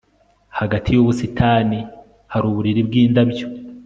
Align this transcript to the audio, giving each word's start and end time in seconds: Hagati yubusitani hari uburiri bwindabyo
Hagati 0.59 0.87
yubusitani 0.91 1.79
hari 2.31 2.45
uburiri 2.49 2.81
bwindabyo 2.87 3.45